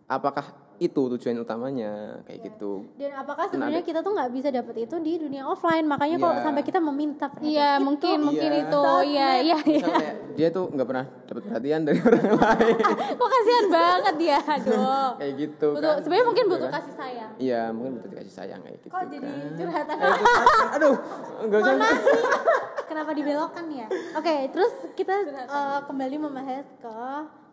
apakah 0.06 0.46
itu 0.82 0.98
tujuan 1.08 1.38
utamanya 1.38 1.92
kayak 2.26 2.42
gitu 2.44 2.90
Dan 2.96 3.14
apakah 3.14 3.46
sebenarnya 3.46 3.80
kita 3.80 4.02
tuh 4.02 4.12
nggak 4.12 4.32
bisa 4.32 4.50
dapat 4.50 4.76
itu 4.82 4.96
di 4.98 5.14
dunia 5.16 5.46
offline? 5.46 5.86
Makanya 5.86 6.18
kok 6.18 6.32
Iya. 6.32 6.42
sampai 6.42 6.64
kita 6.64 6.80
meminta 6.82 7.26
perhatian 7.28 7.46
iya 7.48 7.70
itu. 7.72 7.86
mungkin 7.86 8.18
mungkin 8.20 8.50
Iya. 8.50 8.62
itu 8.64 8.82
iya 9.06 9.30
iya 9.40 9.58
iya 9.62 9.86
kayak 9.88 10.16
dia 10.32 10.48
tuh 10.50 10.66
nggak 10.68 10.88
pernah 10.88 11.06
dapat 11.22 11.42
perhatian 11.46 11.82
dari 11.84 12.00
orang 12.08 12.26
lain 12.34 12.78
kok 13.20 13.30
kasihan 13.30 13.66
banget 13.70 14.16
dia 14.18 14.40
aduh 14.42 15.10
kayak 15.16 15.34
gitu 15.38 15.68
butuh 15.72 15.86
kan 15.88 16.02
sebenarnya 16.02 16.26
mungkin 16.26 16.40
Gitu 16.42 16.52
butuh 16.52 16.66
kan. 16.66 16.76
kasih 16.76 16.94
sayang 16.96 17.32
iya 17.38 17.62
mungkin 17.70 17.92
butuh 17.96 18.10
dikasih 18.10 18.34
sayang 18.34 18.60
kayak 18.60 18.76
gitu 18.76 18.88
Kok 18.90 19.02
jadi 19.06 19.22
kan. 19.22 19.54
curhatan? 19.54 19.96
Eh, 19.96 20.10
curhatan. 20.12 20.68
aduh 20.74 20.96
nggak 21.44 21.60
usah 21.62 21.74
Kenapa 22.84 23.16
dibelokkan 23.16 23.66
ya? 23.72 23.88
Oke, 24.14 24.52
terus 24.52 24.68
kita 24.94 25.16
eh, 25.24 25.80
kembali 25.82 26.16
membahas 26.18 26.68
ke 26.76 26.96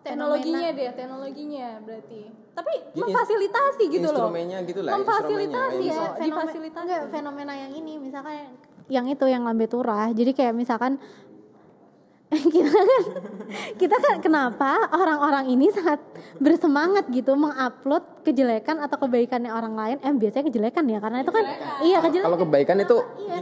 teknologinya 0.09 0.59
fenomena- 0.59 0.79
deh 0.79 0.91
teknologinya 0.93 1.69
berarti. 1.81 2.21
Tapi 2.51 2.73
Ya, 2.91 3.01
memfasilitasi 3.01 3.83
gitu 3.89 4.09
loh. 4.09 4.19
Instrumennya 4.19 4.59
gitu 4.63 4.81
lah 4.81 4.91
memfasilitasi 4.93 5.83
ya 5.85 5.95
Fenomen- 5.95 6.25
difasilitasi 6.25 6.85
enggak, 6.85 7.03
fenomena 7.09 7.53
yang 7.55 7.73
ini 7.73 7.93
misalkan 7.97 8.51
yang 8.89 9.07
itu 9.07 9.25
yang 9.25 9.43
lambe 9.43 9.65
turah. 9.65 10.11
Jadi 10.11 10.33
kayak 10.33 10.53
misalkan 10.53 10.97
kita 12.55 12.69
kan 12.69 12.89
kita 13.75 13.97
kan 13.97 14.15
kenapa 14.19 14.71
orang-orang 14.91 15.49
ini 15.49 15.71
sangat 15.71 15.97
bersemangat 16.37 17.09
gitu 17.09 17.33
mengupload 17.33 18.05
kejelekan 18.21 18.77
atau 18.79 19.01
kebaikannya 19.01 19.49
orang 19.49 19.73
lain? 19.73 19.97
Eh 19.99 20.13
biasanya 20.13 20.45
kejelekan 20.45 20.85
ya 20.85 20.99
karena 20.99 21.19
itu 21.19 21.31
kan 21.31 21.45
iya 21.81 21.99
kejelekan. 21.99 22.29
Kalau 22.29 22.41
kebaikan 22.43 22.77
itu 22.79 22.97
Iya. 23.19 23.39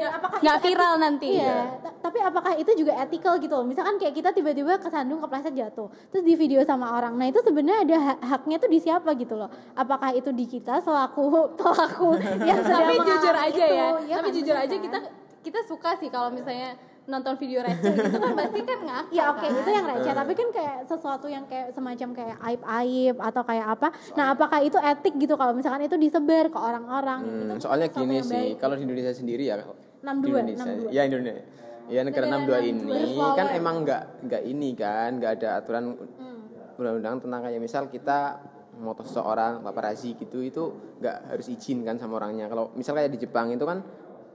Dan 0.00 0.10
apakah 0.10 0.38
nggak 0.40 0.58
viral 0.58 0.94
nanti 0.96 1.28
Iya, 1.36 1.56
ta- 1.76 1.96
tapi 2.00 2.18
apakah 2.18 2.52
itu 2.56 2.72
juga 2.74 2.92
ethical 2.96 3.36
gitu 3.36 3.52
loh? 3.52 3.62
Misalkan 3.62 3.96
kayak 3.96 4.14
kita 4.14 4.30
tiba-tiba 4.32 4.80
kesandung 4.80 5.20
kepleset 5.20 5.52
jatuh, 5.52 5.92
terus 6.08 6.24
di 6.24 6.34
video 6.34 6.64
sama 6.64 6.96
orang. 6.96 7.14
Nah, 7.14 7.28
itu 7.28 7.38
sebenarnya 7.38 7.84
ada 7.84 7.96
ha- 8.00 8.20
haknya 8.30 8.56
tuh 8.56 8.66
di 8.66 8.80
siapa 8.80 9.12
gitu 9.14 9.36
loh? 9.36 9.46
Apakah 9.74 10.10
itu 10.12 10.32
di 10.32 10.48
kita 10.48 10.80
selaku 10.80 11.24
pelaku 11.58 12.16
yang 12.48 12.58
tapi 12.60 12.96
jujur 12.98 13.34
aja 13.34 13.52
itu? 13.62 13.76
ya, 13.76 13.86
Iya 14.00 14.14
tapi 14.16 14.24
kan, 14.24 14.34
jujur 14.34 14.54
bener 14.54 14.64
aja 14.64 14.74
kan? 14.74 14.82
kita 14.82 14.98
kita 15.40 15.60
suka 15.64 15.90
sih 15.96 16.08
kalau 16.08 16.28
misalnya 16.28 16.76
nonton 17.02 17.32
video 17.34 17.58
receh 17.60 17.90
gitu 17.90 18.18
kan 18.18 18.32
pasti 18.34 18.60
kan 18.60 18.78
ngakak 18.78 19.10
Ya 19.10 19.32
oke 19.32 19.42
kan? 19.42 19.50
itu 19.56 19.70
yang 19.70 19.82
receh 19.84 20.12
tapi 20.12 20.32
kan 20.32 20.48
kayak 20.50 20.76
sesuatu 20.86 21.26
yang 21.26 21.42
kayak 21.44 21.72
semacam 21.72 22.08
kayak 22.14 22.36
aib-aib 22.40 23.16
atau 23.18 23.42
kayak 23.42 23.66
apa. 23.68 23.88
Nah, 24.14 24.26
apakah 24.30 24.60
itu 24.60 24.78
etik 24.78 25.16
gitu 25.16 25.34
kalau 25.34 25.52
misalkan 25.52 25.82
itu 25.82 25.96
disebar 25.96 26.46
ke 26.46 26.58
orang-orang? 26.60 27.20
Hmm, 27.20 27.50
Itu 27.50 27.66
soalnya 27.66 27.88
gini 27.88 28.20
sih, 28.20 28.54
kalau 28.54 28.76
di 28.76 28.84
Indonesia 28.84 29.10
sendiri 29.10 29.42
ya, 29.44 29.58
62, 30.00 30.24
di 30.24 30.28
Indonesia, 30.28 30.64
62. 30.64 30.90
ya 30.90 31.02
Indonesia, 31.04 31.44
ya 31.86 32.00
negara 32.02 32.26
Negara 32.26 32.58
62 32.60 32.70
ini 32.70 32.82
62. 32.88 33.38
kan 33.38 33.46
emang 33.52 33.76
nggak 33.84 34.02
nggak 34.24 34.42
ini 34.44 34.70
kan, 34.72 35.10
nggak 35.18 35.32
ada 35.40 35.48
aturan 35.58 35.84
Hmm. 35.96 36.38
undang-undang 36.80 37.20
tentang 37.20 37.40
kayak 37.44 37.60
misal 37.60 37.84
kita 37.86 38.40
moto 38.80 39.04
seseorang 39.04 39.60
paparazi 39.60 40.16
gitu 40.16 40.40
itu 40.40 40.62
nggak 40.98 41.28
harus 41.28 41.46
izin 41.46 41.84
kan 41.84 42.00
sama 42.00 42.16
orangnya. 42.16 42.48
Kalau 42.48 42.72
misal 42.72 42.96
kayak 42.96 43.12
di 43.12 43.20
Jepang 43.20 43.52
itu 43.52 43.68
kan 43.68 43.84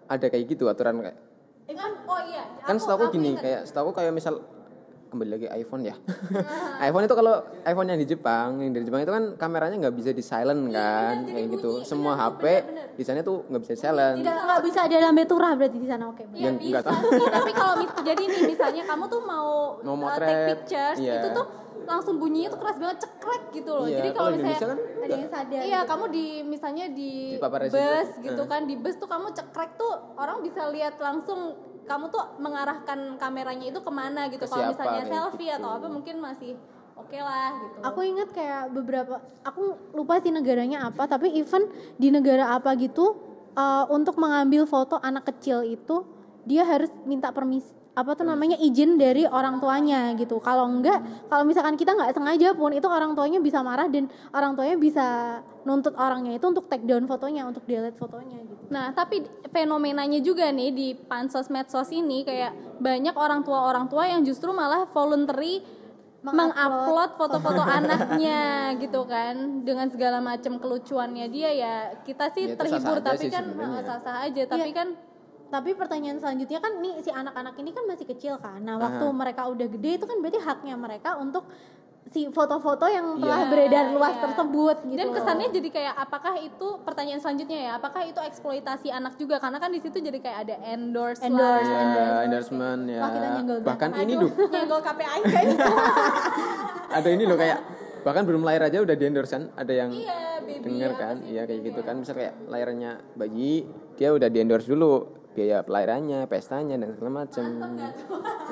ada 0.05 0.25
kayak 0.29 0.45
gitu 0.45 0.69
aturan 0.69 1.01
kayak 1.01 1.17
Eh, 1.65 1.73
kan 1.73 1.97
oh 2.05 2.21
iya 2.21 2.45
kan 2.61 2.77
setahu 2.77 3.09
aku 3.09 3.17
gini 3.17 3.33
kayak 3.33 3.65
setahu 3.65 3.89
kayak 3.89 4.13
misal 4.13 4.37
kembali 5.15 5.31
lagi 5.31 5.47
iPhone 5.55 5.81
ya 5.81 5.95
iPhone 6.87 7.07
itu 7.07 7.15
kalau 7.15 7.35
iPhone 7.63 7.87
yang 7.87 7.95
di 7.95 8.03
Jepang 8.05 8.59
yang 8.59 8.75
dari 8.75 8.83
Jepang 8.83 8.99
itu 8.99 9.09
kan 9.09 9.23
kameranya 9.39 9.75
nggak 9.79 9.95
bisa 9.95 10.11
di 10.11 10.19
silent 10.19 10.67
kan 10.69 11.23
kayak 11.23 11.55
gitu 11.55 11.87
semua 11.87 12.19
HP 12.19 12.43
di 12.95 13.03
sana 13.07 13.23
tuh 13.23 13.47
nggak 13.47 13.61
bisa 13.63 13.73
di 13.73 13.81
silent 13.81 14.17
Tidak 14.19 14.35
nggak 14.35 14.61
bisa 14.61 14.79
ada 14.83 14.95
lambe 14.99 15.23
turah 15.23 15.51
berarti 15.55 15.77
di 15.77 15.87
sana 15.87 16.03
oke. 16.07 16.23
Ya 16.31 16.47
Yang 16.47 16.55
bisa 16.59 16.69
nggak 16.71 16.85
tahu. 16.87 17.07
tapi 17.35 17.51
kalau 17.51 17.73
mis- 17.79 18.03
jadi 18.03 18.23
nih 18.23 18.41
misalnya 18.47 18.83
kamu 18.83 19.03
tuh 19.07 19.21
mau, 19.23 19.49
Mau 19.83 19.95
uh, 19.95 19.97
motret, 19.97 20.27
take 20.27 20.45
pictures 20.51 20.97
iya. 20.99 21.19
itu 21.19 21.27
tuh 21.31 21.45
langsung 21.85 22.15
bunyinya 22.17 22.49
tuh 22.49 22.59
keras 22.59 22.77
banget 22.81 22.97
cekrek 23.05 23.43
gitu 23.53 23.69
loh. 23.69 23.85
Iya, 23.85 23.97
jadi 24.01 24.09
kalau 24.11 24.29
misalnya 24.33 24.57
kan 24.57 24.79
ada 24.81 25.13
yang 25.13 25.29
sadar. 25.29 25.61
Iya, 25.61 25.79
kamu 25.85 26.03
di 26.09 26.25
misalnya 26.41 26.85
di, 26.89 27.11
Di 27.37 27.69
bus 27.69 28.09
gitu 28.25 28.41
Eh. 28.41 28.47
kan, 28.49 28.61
di 28.65 28.75
bus 28.79 28.95
tuh 28.97 29.05
kamu 29.05 29.27
cekrek 29.37 29.71
tuh 29.77 29.93
orang 30.17 30.41
bisa 30.41 30.61
lihat 30.73 30.97
langsung 30.97 31.53
kamu 31.85 32.05
tuh 32.09 32.23
mengarahkan 32.41 33.21
kameranya 33.21 33.65
itu 33.69 33.79
ke 33.79 33.91
mana 33.93 34.27
gitu. 34.33 34.45
Kalau 34.49 34.73
misalnya 34.73 35.05
kayak 35.05 35.09
selfie 35.09 35.49
gitu. 35.49 35.57
atau 35.61 35.69
apa 35.77 35.87
mungkin 35.87 36.15
masih 36.17 36.57
oke 36.97 37.17
lah 37.19 37.53
gitu. 37.61 37.77
Aku 37.85 37.99
ingat 38.01 38.29
kayak 38.33 38.73
beberapa, 38.73 39.21
aku 39.45 39.77
lupa 39.93 40.17
sih 40.23 40.33
negaranya 40.33 40.89
apa, 40.89 41.05
tapi 41.05 41.29
even 41.37 41.69
di 42.01 42.09
negara 42.09 42.57
apa 42.57 42.73
gitu, 42.79 43.19
uh, 43.53 43.85
untuk 43.93 44.17
mengambil 44.17 44.65
foto 44.65 44.97
anak 45.03 45.29
kecil 45.29 45.61
itu 45.61 46.07
dia 46.45 46.65
harus 46.65 46.89
minta 47.03 47.29
permisi 47.29 47.74
apa 47.95 48.11
tuh 48.11 48.27
namanya 48.27 48.59
izin 48.59 48.99
dari 48.99 49.23
orang 49.23 49.57
tuanya 49.57 50.11
gitu. 50.13 50.37
Kalau 50.37 50.67
enggak, 50.67 50.99
kalau 51.25 51.47
misalkan 51.47 51.79
kita 51.79 51.95
nggak 51.95 52.11
sengaja 52.11 52.51
pun 52.51 52.69
itu 52.69 52.83
orang 52.85 53.15
tuanya 53.15 53.39
bisa 53.39 53.63
marah 53.63 53.87
dan 53.87 54.05
orang 54.29 54.51
tuanya 54.53 54.75
bisa 54.75 55.07
nuntut 55.63 55.95
orangnya 55.95 56.35
itu 56.35 56.43
untuk 56.43 56.67
take 56.67 56.83
down 56.83 57.07
fotonya, 57.07 57.47
untuk 57.47 57.63
delete 57.63 57.95
fotonya 57.95 58.35
gitu. 58.43 58.63
Nah, 58.67 58.91
tapi 58.91 59.23
fenomenanya 59.47 60.19
juga 60.19 60.51
nih 60.51 60.69
di 60.69 60.87
pansos 60.93 61.47
medsos 61.47 61.87
ini 61.89 62.21
kayak 62.21 62.51
banyak 62.77 63.15
orang 63.15 63.41
tua 63.41 63.63
orang 63.63 63.87
tua 63.87 64.03
yang 64.05 64.21
justru 64.21 64.51
malah 64.51 64.85
voluntary 64.91 65.63
Mengupload 66.25 67.21
foto-foto 67.21 67.61
anaknya 67.61 68.41
gitu 68.81 69.05
kan 69.05 69.61
dengan 69.61 69.85
segala 69.93 70.17
macam 70.17 70.57
kelucuannya 70.57 71.29
dia 71.29 71.53
ya 71.53 71.75
kita 72.01 72.33
sih 72.33 72.49
Ya, 72.49 72.57
terhibur 72.57 72.97
tapi 72.97 73.21
sih 73.21 73.29
kan 73.29 73.45
sebenarnya. 73.45 73.77
eh, 73.77 73.83
sah-sah 73.85 74.15
aja 74.25 74.41
tapi 74.49 74.69
Iya. 74.73 74.73
kan 74.73 74.87
Tapi 75.45 75.71
pertanyaan 75.73 76.17
selanjutnya 76.17 76.57
kan 76.57 76.79
nih 76.79 76.99
si 76.99 77.09
anak-anak 77.09 77.55
ini 77.55 77.69
kan 77.69 77.85
masih 77.85 78.05
kecil 78.05 78.35
kan. 78.37 78.59
Nah, 78.59 78.75
waktu 78.75 79.05
Aha. 79.05 79.13
mereka 79.13 79.45
udah 79.45 79.67
gede 79.67 79.91
itu 79.95 80.05
kan 80.05 80.17
berarti 80.17 80.39
haknya 80.39 80.75
mereka 80.75 81.15
untuk 81.15 81.45
si 82.05 82.29
foto-foto 82.29 82.85
yang 82.85 83.17
telah 83.17 83.43
Iya. 83.43 83.49
beredar 83.49 83.85
luas 83.89 84.13
Iya. 84.13 84.23
tersebut 84.23 84.77
gitu. 84.85 84.93
dan 84.95 85.07
loh. 85.09 85.15
kesannya 85.17 85.47
jadi 85.49 85.69
kayak 85.73 85.95
apakah 85.97 86.33
itu 86.37 86.67
pertanyaan 86.85 87.17
selanjutnya 87.17 87.59
ya 87.59 87.71
apakah 87.75 88.05
itu 88.05 88.19
eksploitasi 88.21 88.87
anak 88.87 89.17
juga 89.17 89.41
karena 89.41 89.57
kan 89.57 89.73
di 89.73 89.81
situ 89.81 89.97
jadi 89.97 90.21
kayak 90.21 90.37
ada 90.45 90.55
endorse, 90.69 91.25
Endorse, 91.25 91.65
lah. 91.65 91.81
ya 91.89 92.07
endorsement 92.23 92.81
ya 92.85 93.01
Wah, 93.01 93.09
kita 93.09 93.27
nyenggol 93.33 93.57
bahkan 93.65 93.89
Aduh, 93.89 94.03
ini 94.05 94.13
loh 94.15 94.29
nyenggol 94.37 94.81
KPI 94.85 95.19
kayaknya 95.25 95.57
ada 96.93 97.09
ini 97.09 97.23
loh 97.25 97.35
kayak 97.35 97.59
bahkan 98.05 98.21
belum 98.21 98.41
lahir 98.45 98.61
aja 98.61 98.77
udah 98.79 98.95
di 98.95 99.03
endorse 99.03 99.31
kan 99.33 99.43
ada 99.51 99.73
yang 99.73 99.89
iya 99.89 100.19
baby 100.39 100.61
denger 100.61 100.91
apa 100.93 101.01
kan 101.01 101.15
iya 101.25 101.41
kayak 101.43 101.61
gitu 101.65 101.79
kan 101.81 101.95
misal 101.97 102.13
kayak 102.13 102.37
lahirannya 102.45 102.91
bayi 103.17 103.65
dia 103.97 104.13
udah 104.13 104.29
di 104.29 104.37
endorse 104.39 104.69
dulu 104.69 105.24
biaya 105.35 105.57
pelahirannya 105.67 106.23
pestanya 106.31 106.79
dan 106.79 106.95
segala 106.95 107.27
macem. 107.27 107.43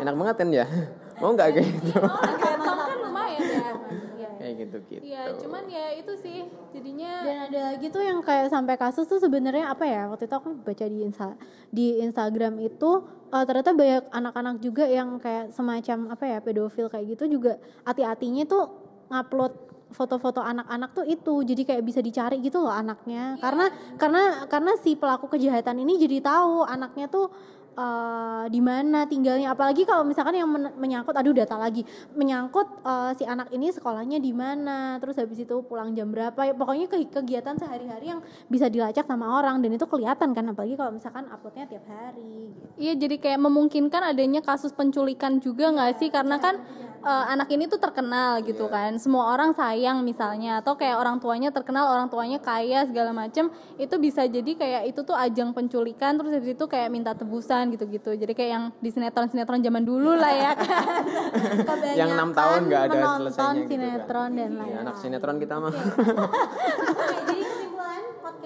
Enak 0.04 0.14
banget 0.20 0.36
kan 0.36 0.50
ya? 0.52 0.66
Mau 1.24 1.32
nggak 1.32 1.48
kayak 1.56 1.68
gitu? 1.80 1.98
Oh 2.04 2.12
kan 2.12 2.98
lumayan 3.00 3.40
ya. 3.40 3.70
Iya. 4.20 4.30
kayak 4.36 4.54
gitu 4.60 4.78
gitu 4.92 5.04
Iya, 5.08 5.22
cuman 5.40 5.64
ya 5.72 5.86
itu 5.96 6.14
sih 6.20 6.44
jadinya 6.76 7.12
Dan 7.24 7.38
ada 7.48 7.60
lagi 7.72 7.88
tuh 7.88 8.04
yang 8.04 8.20
kayak 8.20 8.52
sampai 8.52 8.76
kasus 8.76 9.08
tuh 9.08 9.24
sebenarnya 9.24 9.72
apa 9.72 9.88
ya? 9.88 10.12
Waktu 10.12 10.28
itu 10.28 10.36
aku 10.36 10.50
baca 10.60 10.86
di 10.86 10.98
Insta, 11.00 11.40
di 11.72 12.04
Instagram 12.04 12.60
itu 12.60 13.08
eh, 13.32 13.44
ternyata 13.48 13.72
banyak 13.72 14.04
anak-anak 14.12 14.56
juga 14.60 14.84
yang 14.84 15.16
kayak 15.24 15.56
semacam 15.56 16.12
apa 16.12 16.24
ya 16.28 16.38
pedofil 16.44 16.92
kayak 16.92 17.16
gitu 17.16 17.40
juga 17.40 17.56
hati-hatinya 17.88 18.44
tuh 18.44 18.64
ngupload 19.08 19.73
foto-foto 19.94 20.42
anak-anak 20.42 20.90
tuh 20.92 21.06
itu 21.06 21.46
jadi 21.46 21.62
kayak 21.64 21.84
bisa 21.86 22.02
dicari 22.02 22.42
gitu 22.42 22.60
loh 22.60 22.74
anaknya. 22.74 23.38
Karena 23.40 23.70
karena 23.96 24.50
karena 24.50 24.74
si 24.82 24.98
pelaku 24.98 25.30
kejahatan 25.30 25.80
ini 25.86 26.02
jadi 26.02 26.20
tahu 26.20 26.66
anaknya 26.66 27.08
tuh 27.08 27.30
eh, 27.74 28.46
di 28.50 28.62
mana 28.62 29.06
tinggalnya. 29.06 29.54
Apalagi 29.54 29.86
kalau 29.86 30.06
misalkan 30.06 30.38
yang 30.38 30.50
men- 30.50 30.74
menyangkut 30.78 31.14
aduh 31.14 31.34
data 31.34 31.58
lagi 31.58 31.86
menyangkut 32.18 32.68
eh, 32.86 33.12
si 33.18 33.24
anak 33.24 33.54
ini 33.54 33.70
sekolahnya 33.70 34.18
di 34.18 34.34
mana 34.34 34.98
terus 34.98 35.18
habis 35.18 35.42
itu 35.42 35.56
pulang 35.66 35.94
jam 35.94 36.10
berapa. 36.10 36.38
Ya, 36.44 36.54
pokoknya 36.54 36.90
ke- 36.90 37.10
kegiatan 37.10 37.56
sehari-hari 37.58 38.14
yang 38.14 38.22
bisa 38.50 38.70
dilacak 38.70 39.06
sama 39.06 39.40
orang 39.40 39.62
dan 39.62 39.74
itu 39.74 39.86
kelihatan 39.86 40.34
kan 40.34 40.46
apalagi 40.50 40.74
kalau 40.74 40.92
misalkan 40.94 41.30
uploadnya 41.30 41.66
tiap 41.70 41.86
hari 41.86 42.52
gitu. 42.54 42.68
Iya 42.78 42.94
jadi 42.98 43.16
kayak 43.22 43.40
memungkinkan 43.42 44.02
adanya 44.02 44.42
kasus 44.42 44.74
penculikan 44.74 45.38
juga 45.38 45.70
nggak 45.70 46.02
sih? 46.02 46.10
Karena 46.10 46.42
kan 46.42 46.58
eh, 47.04 47.26
anak 47.30 47.48
ini 47.50 47.66
tuh 47.66 47.78
terkenal 47.78 48.40
gitu 48.42 48.66
kan. 48.66 48.96
Semua 48.96 49.30
orang 49.30 49.52
sayang 49.52 50.02
misalnya 50.02 50.60
atau 50.60 50.74
kayak 50.74 50.96
orang 50.96 51.18
tuanya 51.18 51.50
terkenal 51.50 51.88
orang 51.88 52.08
tuanya 52.08 52.40
kaya 52.40 52.84
segala 52.84 53.12
macem 53.12 53.48
itu 53.76 53.96
bisa 53.98 54.24
jadi 54.24 54.52
kayak 54.54 54.82
itu 54.88 55.02
tuh 55.02 55.14
ajang 55.14 55.52
penculikan 55.52 56.16
terus 56.16 56.32
habis 56.32 56.52
itu 56.52 56.66
kayak 56.66 56.90
minta 56.90 57.12
tebusan 57.12 57.70
gitu-gitu. 57.70 58.14
Jadi 58.14 58.32
kayak 58.32 58.52
yang 58.52 58.66
di 58.78 58.90
sinetron-sinetron 58.90 59.60
zaman 59.60 59.84
dulu 59.84 60.14
lah 60.14 60.32
ya 60.32 60.52
kan. 60.60 61.04
Yang 61.94 62.10
enam 62.12 62.30
tahun 62.32 62.60
nggak 62.66 62.82
ada 62.86 62.98
selesainya 63.18 63.30
gitu 63.30 63.38
kan. 63.38 63.68
sinetron 63.68 64.30
dan 64.30 64.40
Iya, 64.44 64.58
lain-lain. 64.58 64.82
anak 64.82 64.96
sinetron 64.98 65.38
kita 65.38 65.56
mah. 65.58 65.74
Jadi 67.14 67.38
podcast 67.44 67.53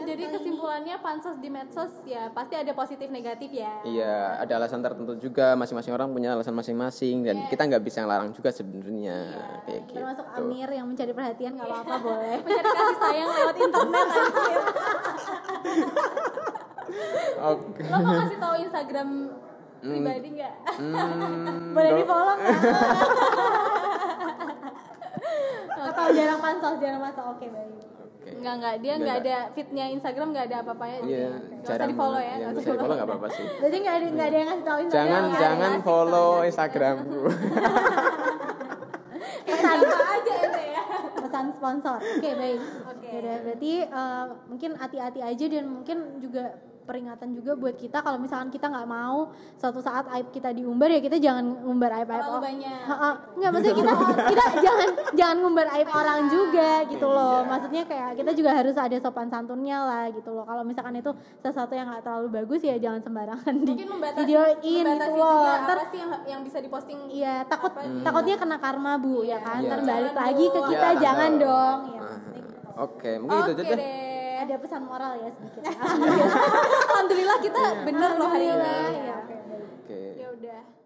jadi 0.05 0.23
kesimpulannya 0.29 0.95
pansos 1.01 1.37
di 1.41 1.49
medsos 1.49 1.89
ya 2.05 2.29
pasti 2.29 2.53
ada 2.53 2.69
positif 2.77 3.09
negatif 3.09 3.49
ya. 3.49 3.81
Iya 3.81 4.37
ada 4.43 4.53
alasan 4.61 4.85
tertentu 4.85 5.17
juga 5.17 5.57
masing-masing 5.57 5.93
orang 5.93 6.13
punya 6.13 6.37
alasan 6.37 6.53
masing-masing 6.53 7.25
dan 7.25 7.49
kita 7.49 7.65
nggak 7.65 7.81
bisa 7.81 8.05
ngelarang 8.05 8.29
juga 8.35 8.53
sebenarnya. 8.53 9.17
Kayak 9.65 9.81
gitu. 9.89 9.97
termasuk 9.97 10.25
Amir 10.37 10.69
yang 10.69 10.85
mencari 10.85 11.13
perhatian 11.15 11.51
nggak 11.57 11.67
apa-apa 11.71 11.95
boleh. 12.07 12.37
Mencari 12.45 12.69
kasih 12.69 12.97
sayang 13.01 13.29
lewat 13.33 13.55
internet 13.57 14.07
anjir. 14.07 14.61
Oke. 17.37 17.81
Lo 17.87 17.97
mau 18.03 18.13
kasih 18.21 18.37
tahu 18.37 18.55
Instagram 18.61 19.09
pribadi 19.81 20.27
nggak? 20.37 20.53
Hmm, 20.77 21.71
boleh 21.75 21.91
di 21.97 22.03
follow 22.05 22.35
nggak? 22.37 22.55
Atau 25.87 26.05
jarang 26.13 26.39
pansos 26.43 26.75
jarang 26.83 27.01
pansos. 27.01 27.25
Oke 27.33 27.47
baik 27.49 27.96
Oke. 28.37 28.45
Enggak 28.45 28.53
enggak 28.61 28.75
dia 28.77 28.93
nggak. 28.93 29.17
ada 29.17 29.35
fitnya 29.57 29.85
Instagram 29.89 30.27
enggak 30.29 30.45
ada 30.45 30.57
apa-apanya. 30.61 30.97
Iya, 31.01 31.01
jadi 31.01 31.17
nggak 31.17 31.57
usah 31.57 31.73
jarang 31.73 31.89
di 31.89 31.95
follow 31.97 32.21
ya. 32.21 32.21
Iya, 32.21 32.35
nggak 32.37 32.37
nggak 32.37 32.61
usah 32.61 32.69
di 32.69 32.77
follow 32.77 32.95
nggak 32.95 33.09
apa-apa 33.09 33.27
sih. 33.33 33.45
jadi 33.57 33.75
nggak 33.81 33.95
ada 33.97 34.05
nggak 34.07 34.27
ada 34.29 34.37
yang 34.37 34.47
ngasih 34.47 34.65
tahu 34.65 34.77
Instagram 34.77 35.07
Jangan 35.09 35.23
nggak 35.25 35.41
jangan 35.41 35.71
follow 35.81 36.29
Instagramku. 36.45 37.19
pesan 39.47 39.79
aja 39.79 40.33
ente 40.43 40.63
ya. 40.75 40.83
pesan 41.17 41.45
sponsor 41.55 41.97
oke 41.97 42.29
baik 42.35 42.61
Oke. 42.87 43.07
Yaudah, 43.07 43.37
berarti 43.47 43.71
eh, 43.87 44.25
mungkin 44.51 44.71
hati-hati 44.75 45.19
aja 45.23 45.45
dan 45.47 45.65
mungkin 45.71 45.97
juga 46.19 46.43
peringatan 46.87 47.35
juga 47.35 47.51
buat 47.53 47.75
kita 47.75 47.99
kalau 47.99 48.15
misalkan 48.15 48.47
kita 48.47 48.65
nggak 48.65 48.87
mau 48.87 49.29
suatu 49.53 49.77
saat 49.77 50.07
aib 50.09 50.31
kita 50.31 50.49
diumbar 50.49 50.87
ya 50.87 50.97
kita 50.97 51.19
jangan 51.19 51.43
ngumbar 51.43 51.91
aib 51.99 52.07
aib 52.07 52.25
banyak. 52.39 52.79
nggak 53.35 53.49
maksudnya 53.51 53.75
kita 53.75 53.91
kita 54.25 54.43
jangan 54.65 54.89
jangan 55.11 55.37
ngumbar 55.37 55.67
aib 55.75 55.89
orang 55.91 56.19
juga 56.27 56.71
gitu 56.87 57.05
loh 57.05 57.25
Iya. 57.37 57.49
maksudnya 57.49 57.83
kayak 57.83 58.11
kita 58.15 58.31
juga 58.31 58.51
harus 58.55 58.73
ada 58.73 58.95
sopan 58.97 59.27
santunnya 59.27 59.77
lah 59.77 60.05
gitu 60.09 60.31
loh 60.31 60.47
kalau 60.47 60.63
misalkan 60.63 60.95
itu 60.95 61.11
sesuatu 61.37 61.75
yang 61.75 61.91
nggak 61.91 62.01
terlalu 62.01 62.27
bagus 62.33 62.63
ya 62.63 62.79
jangan 62.79 63.03
sembarangan 63.03 63.53
di 63.59 63.73
membatasi 63.77 64.17
videoin 64.23 64.55
membatasi 64.57 65.03
gitu 65.03 65.11
loh 65.13 65.35
juga 65.37 65.53
Ntar 65.57 65.75
apa 65.75 65.85
sih 65.85 65.99
yang 65.99 66.11
yang 66.25 66.41
bisa 66.41 66.57
diposting 66.59 66.99
Iya, 67.09 67.43
takut 67.45 67.73
takutnya 68.01 68.35
kena 68.37 68.57
karma 68.57 68.95
bu, 68.95 69.23
ya 69.23 69.41
kan? 69.41 69.59
Iya. 69.59 69.69
Ntar 69.69 69.81
balik 69.81 70.13
Jangan 70.13 70.23
lagi 70.23 70.45
ke 70.45 70.59
kita, 70.61 70.87
Iya. 70.87 70.99
jangan 71.01 71.31
dong. 71.35 71.79
Ya, 71.87 71.97
Ah, 71.97 72.13
maksudnya 72.13 72.39
gitu. 72.39 72.69
Oke, 72.77 73.11
mungkin 73.17 73.37
itu 73.39 73.51
aja 73.57 73.63
deh 73.73 74.06
ya. 74.37 74.45
Ada 74.45 74.55
pesan 74.61 74.81
moral 74.85 75.11
ya 75.17 75.29
sedikit. 75.33 75.61
Alhamdulillah, 76.93 77.37
kita 77.41 77.61
iya. 77.61 77.81
bener 77.81 78.11
loh 78.21 78.29
hari 78.29 78.47
ini. 78.53 78.77
Ya, 79.09 79.17
Oke. 79.17 79.89
Okay. 79.89 80.07
Ya 80.21 80.27
udah. 80.29 80.76